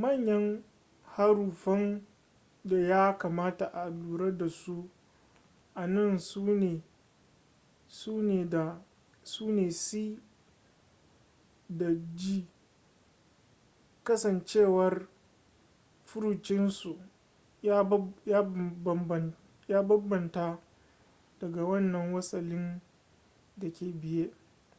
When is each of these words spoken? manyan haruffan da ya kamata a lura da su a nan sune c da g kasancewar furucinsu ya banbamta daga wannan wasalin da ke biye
manyan 0.00 0.62
haruffan 1.14 2.06
da 2.64 2.76
ya 2.78 3.18
kamata 3.18 3.66
a 3.72 3.90
lura 3.90 4.30
da 4.38 4.48
su 4.48 4.90
a 5.74 5.86
nan 5.86 6.18
sune 7.86 9.70
c 9.72 10.20
da 11.68 11.94
g 12.14 12.46
kasancewar 14.04 15.08
furucinsu 16.04 16.96
ya 18.26 19.22
banbamta 19.84 20.60
daga 21.40 21.64
wannan 21.64 22.12
wasalin 22.14 22.80
da 23.56 23.70
ke 23.72 23.86
biye 23.92 24.34